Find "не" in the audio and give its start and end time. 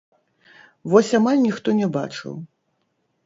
1.81-1.87